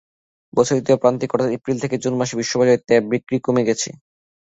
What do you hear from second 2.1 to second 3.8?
মাসে বিশ্ববাজারে ট্যাব বিক্রি কমে